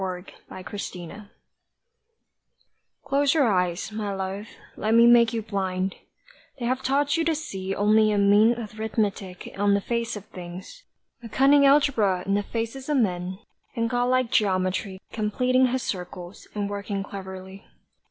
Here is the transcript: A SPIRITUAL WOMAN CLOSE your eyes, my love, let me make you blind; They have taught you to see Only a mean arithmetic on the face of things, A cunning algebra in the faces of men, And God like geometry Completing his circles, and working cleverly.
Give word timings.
A 0.01 0.25
SPIRITUAL 0.49 0.99
WOMAN 0.99 1.29
CLOSE 3.03 3.35
your 3.35 3.47
eyes, 3.53 3.91
my 3.91 4.11
love, 4.15 4.47
let 4.75 4.95
me 4.95 5.05
make 5.05 5.31
you 5.31 5.43
blind; 5.43 5.93
They 6.57 6.65
have 6.65 6.81
taught 6.81 7.17
you 7.17 7.23
to 7.23 7.35
see 7.35 7.75
Only 7.75 8.11
a 8.11 8.17
mean 8.17 8.53
arithmetic 8.55 9.53
on 9.59 9.75
the 9.75 9.79
face 9.81 10.15
of 10.15 10.25
things, 10.25 10.81
A 11.21 11.29
cunning 11.29 11.67
algebra 11.67 12.23
in 12.25 12.33
the 12.33 12.41
faces 12.41 12.89
of 12.89 12.97
men, 12.97 13.37
And 13.75 13.91
God 13.91 14.05
like 14.05 14.31
geometry 14.31 14.99
Completing 15.11 15.67
his 15.67 15.83
circles, 15.83 16.47
and 16.55 16.67
working 16.67 17.03
cleverly. 17.03 17.67